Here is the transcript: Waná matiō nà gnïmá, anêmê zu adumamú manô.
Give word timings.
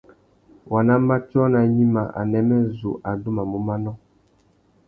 Waná 0.71 0.93
matiō 1.07 1.41
nà 1.53 1.59
gnïmá, 1.71 2.03
anêmê 2.19 2.57
zu 2.77 2.91
adumamú 3.09 3.59
manô. 3.67 3.91